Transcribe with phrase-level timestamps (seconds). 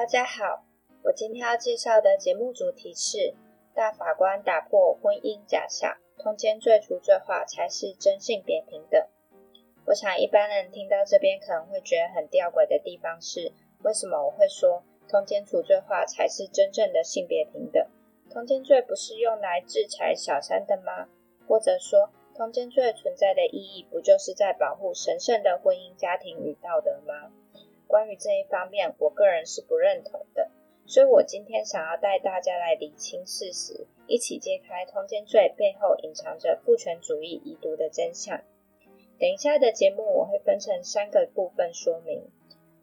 [0.00, 0.64] 大家好，
[1.04, 3.34] 我今天要介绍的节目主题是
[3.74, 9.06] 大法官打破婚姻假象，通奸罪除罪化才是真性别平等。
[9.84, 13.52] 我想一般人听到这边可能会觉得很吊诡的地方是，
[13.82, 17.86] 为什么我会说通奸除罪化才是真正的性别平等？
[18.30, 21.08] 通奸罪不是用来制裁小三的吗？
[21.46, 27.30] 或者说，通奸罪存在的意义不就是在保护神圣的婚姻家庭与道德吗？
[27.90, 30.48] 关于这一方面，我个人是不认同的，
[30.86, 38.40] 所以我今天想要带大家来理清事实，一起揭开通奸罪背后隐藏着父权主义遗毒的真相。
[39.18, 42.22] 等一下的节目我会分成三个部分说明，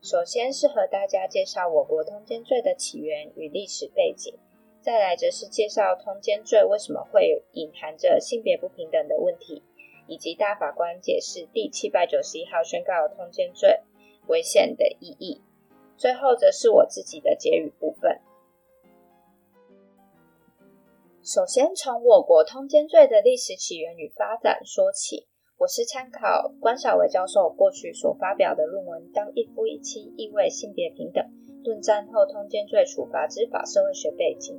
[0.01, 4.37] 首先是和大家介绍我国通奸罪的起源与历史背景，
[4.81, 9.63] 再来则是介绍通奸罪为什么会隐含着性别不平等的问题，
[10.05, 13.79] 以及大法官解释第七百九十一号宣告通奸罪。
[14.27, 15.41] 违宪的意义。
[15.97, 18.19] 最后则是我自己的结语部分。
[21.23, 31.25] 首先从我国通奸罪的历史起源与发展说起，我是参考关小维教授过去所发表的论文《当一夫一妻意味性别平等：
[31.63, 34.55] 论战后通奸罪处罚之法社会学背景》。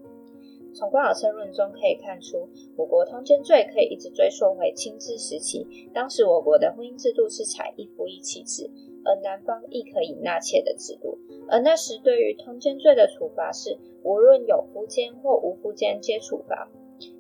[0.75, 8.71] 从关老师论中可以看出，我国通奸罪可以一直追溯回清治时期，当时我国的婚姻制度是采一夫一妻制。
[9.09, 16.69] 而男方亦可以纳妾的制度，而那时对于通奸罪的处罚是无论有夫奸或无夫奸皆处罚。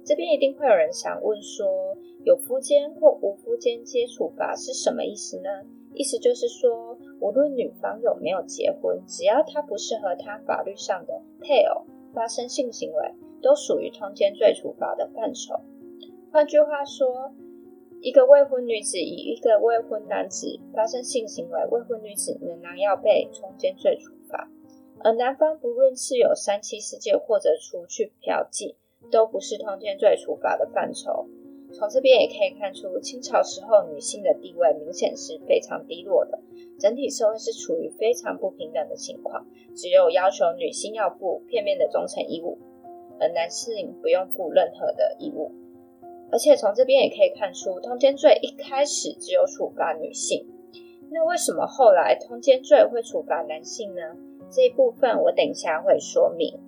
[0.05, 5.48] 这边一定会有人想问说，有夫奸或无夫奸皆处罚是什么意思呢？
[5.94, 15.55] 意思就是说，无论女方有没有结婚，只要她不是和她法律上的配偶发生性行为，都属于通奸罪处罚的范畴。
[16.31, 17.33] 换句话说。
[18.01, 24.49] 一个未婚女子与一个未婚男子发生性行为，未婚女子仍然要被通奸罪处罚，
[25.01, 28.77] 而男方不论是有三妻四妾或者出去嫖妓，
[29.11, 31.27] 都不是通奸罪处罚的范畴。
[31.72, 36.39] 从这边也可以看出，清朝时候女性的地位明显是非常低落的，
[36.78, 42.56] 整体社会是处于非常不平等的情况，只有要求女性要负片面的忠诚义务，
[43.21, 45.53] 而男性不用负任何的义务。
[46.31, 50.47] 而且从这边也可以看出，通奸罪一开始只有处罚女性，
[51.11, 54.03] 那为什么后来通奸罪会处罚男性呢？
[54.50, 56.59] 这一部分我等一下会说明。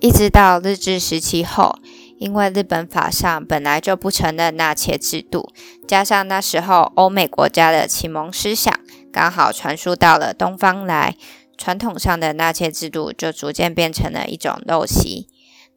[0.00, 1.76] 一直到日治时期后，
[2.18, 5.48] 因为日本法上本来就不承认纳妾制度，
[5.86, 8.74] 加上那时候欧美国家的启蒙思想
[9.12, 11.16] 刚好传输到了东方来。
[11.62, 15.28] 传统上的纳妾制度就逐渐变成了一种陋习，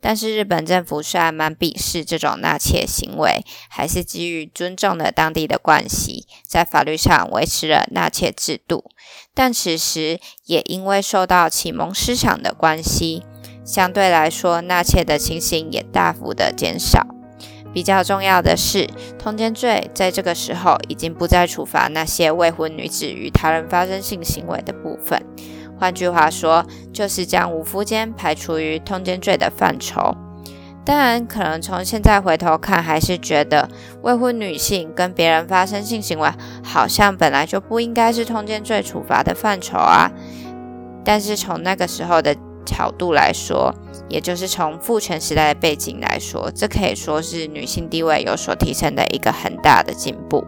[0.01, 8.85] 但是日本政府虽然蛮鄙视这种纳妾行为，还是基于尊重了当地的惯习，在法律上维持了纳妾制度。
[9.35, 13.21] 但此时也因为受到启蒙思想的关系，
[13.63, 17.05] 相对来说纳妾的情形也大幅的减少。
[17.71, 25.21] 比较重要的是，通奸罪在这个时候已经不再处罚那些未婚女子与他人发生性行为的部分。
[25.77, 30.15] 换句话说，就是将无夫奸排除于通奸罪的范畴。
[30.85, 33.67] 当然，可能从现在回头看，还是觉得
[34.03, 36.29] 未婚女性跟别人发生性行为，
[36.63, 40.11] 好像本来就不应该是通奸罪处罚的范畴啊。
[41.03, 43.73] 但是从那个时候的角度来说，
[44.07, 50.45] 也就是从父权时代的背景来说，这可以说是女性地位有所提升的一个很大的进步。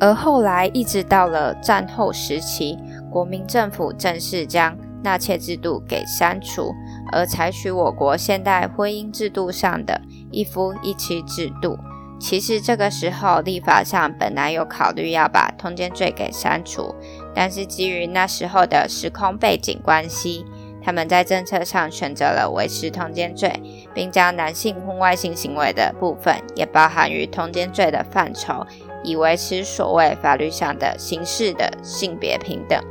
[0.00, 2.78] 而后来，一直到了战后时期，
[3.10, 6.74] 国民政府正式将纳妾制度给删除，
[7.12, 10.00] 而采取我国现代婚姻制度上的
[10.30, 11.78] 一夫一妻制度。
[12.20, 16.94] 其实这个时候，立法上本来有考虑要把通奸罪给删除，
[17.34, 20.44] 但是基于那时候的时空背景关系，
[20.82, 23.52] 他们在政策上选择了维持通奸罪，
[23.92, 28.64] 并将男性婚外性行为的部分也包含于通奸罪的范畴。
[29.04, 32.82] 以维持所谓法律上的形式的性别平等，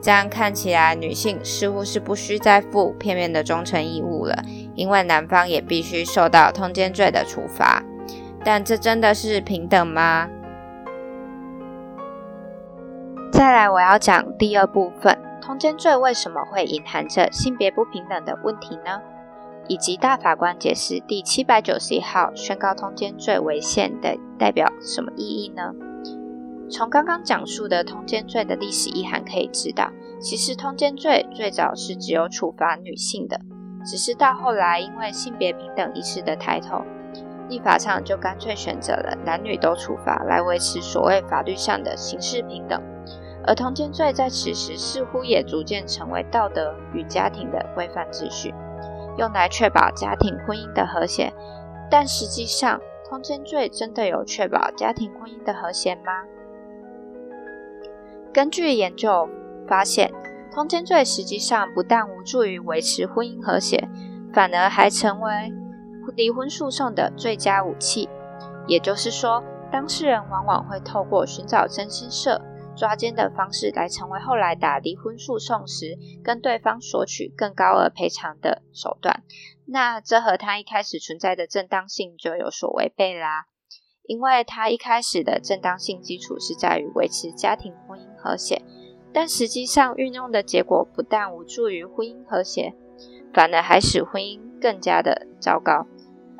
[0.00, 7.82] 这样看起来，女性似乎是不需再负片面的忠诚义务了，因为男方也必须受到通奸罪的处罚。
[8.44, 10.28] 但这真的是平等吗？
[13.32, 19.00] 再来，我要讲第二部分，通奸罪为什么会隐含着性别不平等的问题呢？
[19.68, 25.74] 以及大法官解释第七百九十一号宣告通奸罪违宪的代表什么意义呢？
[26.70, 33.40] 从刚刚讲述的通奸罪的历史意涵可以知道，其实通奸罪最早是只有处罚女性的，
[33.84, 36.82] 只是到后来因为性别平等意识的抬头，
[37.48, 42.82] 立法上就干脆选择了男女都处罚，来维持所谓法律上的刑事平等。
[43.46, 48.52] 而通奸罪在此时似乎也逐渐成为道德与家庭的规范秩序，
[49.18, 51.32] 用来确保家庭婚姻的和谐。
[51.90, 56.24] 但实际上，通奸罪真的有确保家庭婚姻的和谐吗？
[58.32, 59.28] 根据研究
[59.66, 60.12] 发现，
[60.52, 63.88] 通奸罪实际上不但无助于维持婚姻和谐，
[64.32, 65.52] 反而还成为
[66.14, 68.08] 离婚诉讼的最佳武器。
[68.66, 69.42] 也就是说，
[69.72, 72.40] 当事人往往会透过寻找真心社、
[72.78, 79.24] 抓奸的方式来成为后来打离婚诉讼时跟对方索取更高额赔偿的手段。
[79.66, 83.46] 那这和他一开始存在的正当性就有所违背啦。
[84.04, 88.62] 因为他一开始的正当性基础是在于维持家庭婚姻和谐，
[89.12, 92.72] 但实际上运用的结果不但无助于婚姻和谐，
[93.34, 95.86] 反而还使婚姻更加的糟糕。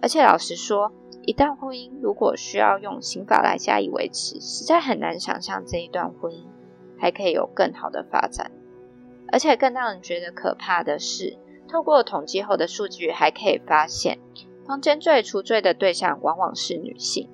[0.00, 0.90] 而且老实说，
[1.28, 6.46] 一旦婚姻如果需要用刑法来加以维持，实在很难想象这一段婚姻
[6.98, 8.50] 还可以有更好的发展。
[9.30, 11.36] 而且更让人觉得可怕的是，
[11.68, 14.18] 透过统计后的数据还可以发现，
[14.66, 17.28] 通奸罪除罪的对象往往是女性。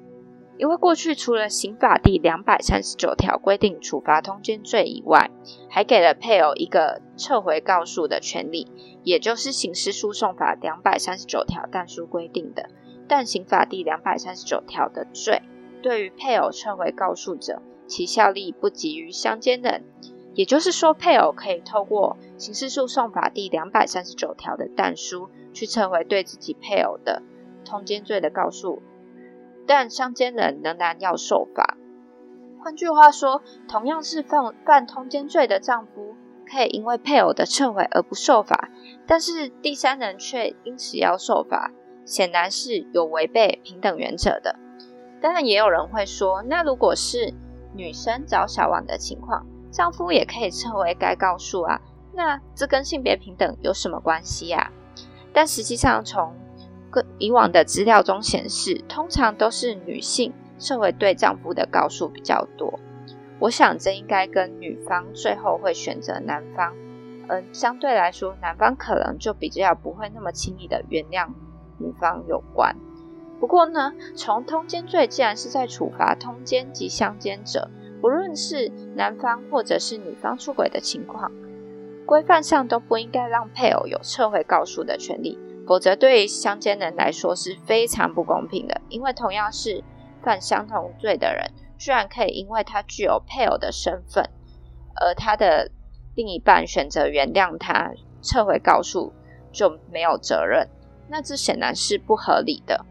[0.58, 5.30] 因为过去除了刑法第两百三十九条规定处罚通奸罪以外，
[5.68, 8.66] 还给了配偶一个撤回告诉的权利，
[9.04, 12.68] 也就是刑事诉讼法两百三十九条但书规定的。
[13.06, 15.42] 但刑法第两百三十九条的罪，
[15.82, 19.84] 对于配偶撤回告诉者，其效力不及于相奸人。
[20.34, 27.22] 也就是说，配偶可以透过刑事诉讼法第两百三十九条的但书，去撤回对自己配偶的
[27.64, 28.82] 通奸罪的告诉。
[29.66, 31.76] 但相奸人仍然要受罚。
[32.58, 36.16] 换句话说，同样是犯犯通奸罪的丈夫，
[36.50, 38.70] 可以因为配偶的撤回而不受罚，
[39.06, 41.70] 但是第三人却因此要受罚，
[42.04, 44.56] 显然是有违背平等原则的。
[45.20, 47.32] 当然，也有人会说，那如果是
[47.74, 51.80] 女生找小王的情况，丈夫也可以称为该告诉啊？
[52.12, 54.70] 那这跟性别平等有什么关系呀？
[55.32, 56.32] 但实际上，从
[57.18, 62.78] 以往的资料中显示，通常都是女性撤回对丈夫的告诉比较多。
[63.40, 66.72] 我想这应该跟女方最后会选择男方，
[67.28, 71.28] 嗯相对来说，男方可能就比较不会那么轻易的原谅
[71.78, 72.76] 女方有关。
[73.40, 77.68] 不过呢，从通奸罪既然是在处罚通奸及相奸者，
[78.00, 81.30] 不论是男方或者是女方出轨的情况，
[82.06, 85.38] 规范上都不应该让配偶有撤回告诉的权利。
[85.66, 88.80] 否则，对相奸人来说是非常不公平的。
[88.90, 89.82] 因为同样是
[90.22, 94.28] 犯相同罪的人，居然可以因为他具有配偶的身份，
[94.94, 95.70] 而他的
[96.14, 99.14] 另一半选择原谅他、撤回告诉，
[99.52, 100.68] 就没有责任。
[101.08, 102.84] 那这显然是不合理的。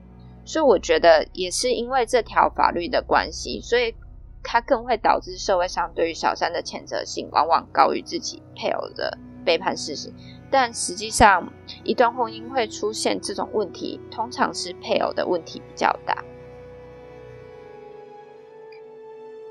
[0.45, 3.95] 所以，我觉得也是因为这条法律的关系，所以
[4.43, 10.11] 它更会导致社会上对于小三的谴责性往往高于自己配偶的背叛事实。
[10.51, 11.51] 但实际上，
[11.83, 16.23] 一段婚姻会出现这种问题，通常是配偶的问题比较大。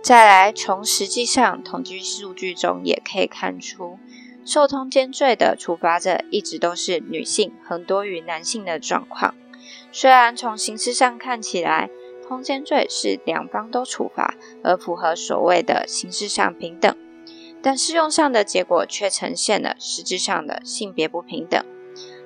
[0.02, 3.98] 再来，从实际上统计数据中也可以看出，
[4.44, 9.34] 受通奸罪的处罚者一直都是女性，很多于男性的状况。
[9.92, 11.88] 虽然从形式上看起来，
[12.26, 16.96] 通奸罪是两方都处罚，而符合所谓的形式上平等。
[17.62, 21.64] 但适用上的结果却呈现了实质上的性别不平等，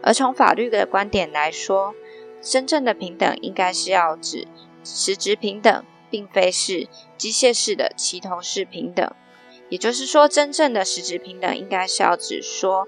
[0.02, 1.94] 而从法律的观点来说，
[2.40, 4.48] 真正的平等应该是要指
[4.82, 6.88] 实质平等，并非是
[7.18, 9.12] 机械式的齐头式平等。
[9.68, 12.86] 也就是说，真正的实质平等应该是要指说，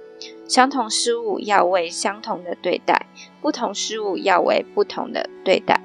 [0.48, 3.06] 相同事物要为相同的对待，
[3.40, 5.82] 不同事物要为不同的对待。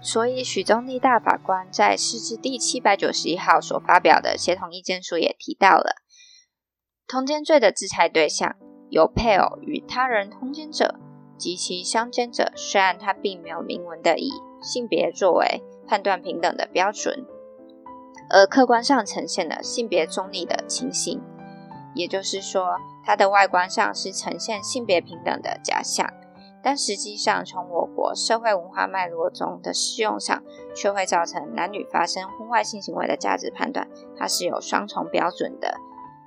[0.00, 5.96] 所以，许宗立大法官在释字第七百九十一号所发表的协同意见书也提到了，
[7.06, 8.56] 通奸罪的制裁对象
[8.90, 10.94] 有配偶与他人通奸者
[11.36, 12.52] 及其相奸者。
[12.54, 14.30] 虽然他并没有明文的以
[14.62, 17.26] 性别作为判断平等的标准，
[18.30, 21.20] 而客观上呈现了性别中立的情形，
[21.94, 26.06] 也就是说，它的外观上是呈现性别平等的假象。
[26.60, 30.42] 但实际上，从我国社会文化脉络中的适用上，
[30.74, 35.76] 却会造成男女发生婚外性行为的价值判断，它是有双重标准的。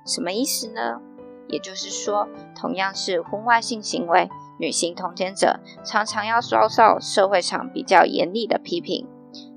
[0.06, 1.00] 什么意思呢？
[1.48, 4.28] 也就是说，同样是婚外性行为，
[4.58, 9.06] 女性同奸者常常要遭受社会上比较严厉的批评。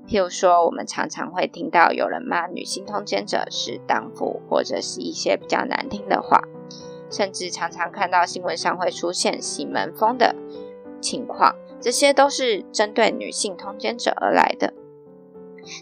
[0.06, 6.40] 譬如说，我们常常会听到有人骂女性通奸者是荡妇，或者是一些比较难听的话，
[7.10, 10.34] 甚至常常看到新闻上会出现洗门风的。
[11.00, 14.72] 情况这些都是针对女性通奸者而来的。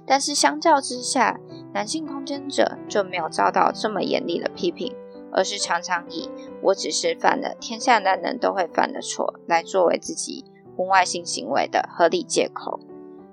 [0.06, 1.38] 但是相较之下，
[1.72, 4.94] 男性通奸者就没有遭到这么严厉的批评，
[5.32, 6.30] 而是常常以
[6.62, 10.44] “我只是犯了天下男人都会犯的错”来作为自己
[10.76, 12.80] 婚外性行为的合理借口。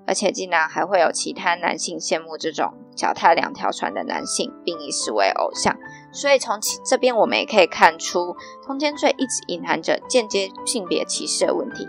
[0.06, 5.76] 而且竟然还会有其他男性羡慕这种脚踏两条船的男性，并以视为偶像。
[6.12, 8.34] 所以从这边我们也可以看出，
[8.66, 11.86] 通奸罪一直隐含着间接性别歧视的问题。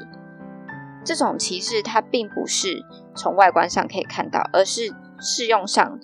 [1.04, 2.82] 这种歧视它并不是
[3.16, 6.00] 从外观上可以看到，而是适用上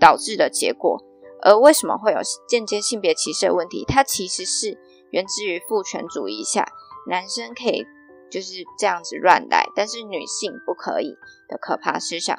[0.00, 1.00] 导致的结果。
[1.42, 3.84] 而为什么会有间接性别歧视的问题？
[3.86, 4.76] 它其实是
[5.10, 6.66] 源自于父权主义下，
[7.08, 7.86] 男生可以。
[8.30, 11.16] 就是这样子乱来，但是女性不可以
[11.48, 12.36] 的可怕思想，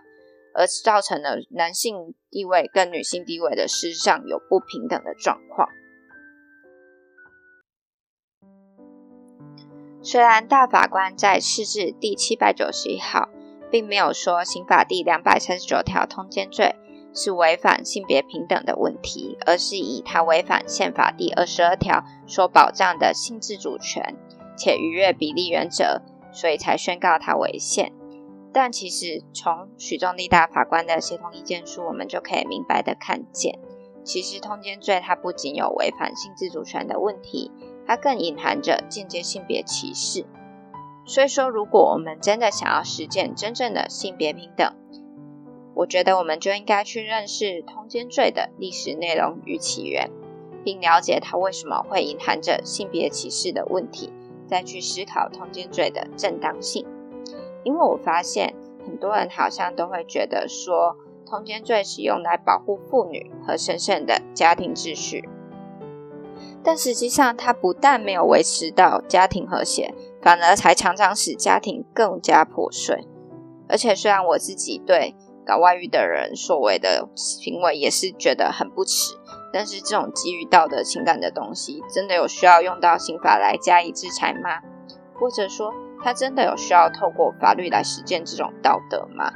[0.54, 5.70] 而造成了男性地位跟女性地位的实上有不平等的状况。
[10.02, 13.30] 虽然大法官在释字第七百九十一号，
[13.70, 16.76] 并没有说刑法第两百三十九条通奸罪
[17.14, 24.16] 是违反性别平等的问题，而是以他违反宪法第二十二条所保障的性自主权。
[24.58, 26.02] 且逾越比例原则，
[26.34, 27.94] 所以才宣告它违宪。
[28.52, 33.60] 但其实从许仲立大法官的协同意见书，我们就可以明白的看见，
[34.04, 37.52] 其实通奸罪它不仅有违反性自主权的问题，
[37.86, 40.26] 它更隐含着间接性别歧视。
[41.06, 44.74] 所以说，如果我们真的想要实践真正的性别平等，
[45.76, 50.10] 我觉得我们就应该去认识通奸罪的历史内容与起源，
[50.64, 54.12] 并了解它为什么会隐含着性别歧视的问题。
[54.48, 56.86] 再去思考通奸罪的正当性，
[57.64, 65.28] 因为我发现很多人好像都会觉得说，通奸罪是用来保护妇女和神圣的家庭秩序，
[66.64, 73.06] 但实际上它不但没有维持到家庭和谐，反而才常常使家庭更加破碎。
[73.68, 75.14] 而且虽然我自己对
[75.46, 79.17] 搞外遇的人所谓的行为也是觉得很不耻。
[79.54, 84.62] 但是这种基于道德情感的东西，真的有需要用到刑法来加以制裁吗？
[85.16, 85.74] 或者说，
[86.04, 89.32] 他真的有需要透过法律来实践这种道德吗？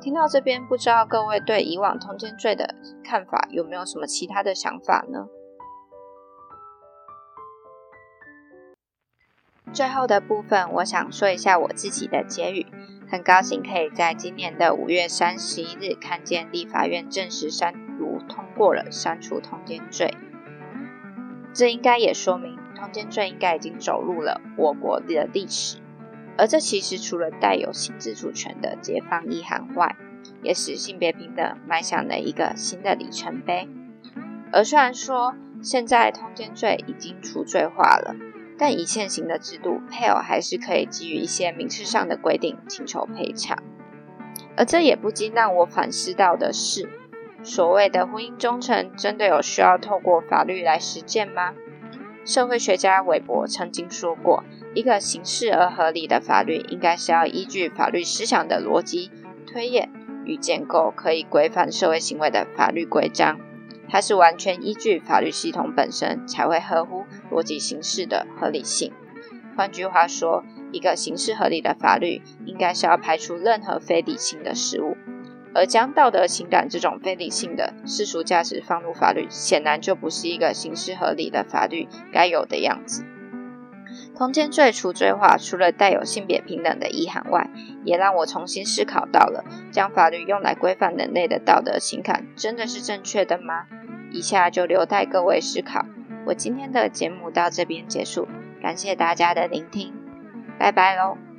[0.00, 5.26] 听到这边，不知道各位对以往通奸罪的看法有没有什么其他的想法呢？
[9.72, 12.66] 最后的部分，我想说一下我自己的结语。
[13.10, 17.74] 很高兴可以在今年的五月三十一日看见立法院正式删
[18.28, 20.14] 通过了删除通奸罪，
[21.52, 25.78] 这应该也说明通奸罪应该已经走入了我国的历史。
[26.36, 29.96] 而这其实除了带有性自主权的解放意涵外，
[30.42, 33.68] 也使性别平等迈向了一个新的里程碑。
[34.52, 38.14] 而虽然说现在通奸罪已经除罪化了。
[38.62, 43.56] 但以现行的制度，配偶还是可以基于一些民事上的规定请求赔偿。
[44.54, 46.86] 而这也不禁让我反思到的是，
[47.42, 51.54] 所谓的婚姻忠诚，真的有需要透过法律来实践吗？
[52.24, 54.44] 社会学家韦伯曾经说过，
[54.74, 59.10] 一个形式而合理的法律，应该是要依据法律思想的逻辑
[59.46, 59.90] 推演
[60.24, 63.40] 与建构，可以规范社会行为的法律规章。
[63.88, 68.92] 它是完全依据法律系统本身才会合乎逻辑形式的合理性。
[69.56, 74.96] 换句话说，一个形式合理的法律应该是要排除任何非理性的事物，
[75.54, 83.04] 而将道德情感这种非理性的世俗价值放入法律，显然就不是一个形式合理的法律该有的样子。
[84.16, 87.50] 通奸罪除罪化，除了带有性别平等的意涵外，
[87.84, 93.66] 也让我重新思考到了：将法律用来规范人类的道德情感，真的是正确的吗？
[94.12, 95.86] 以下就留待各位思考。
[96.26, 98.28] 我今天的节目到这边结束，
[98.62, 99.94] 感谢大家的聆听，
[100.58, 101.29] 拜拜喽。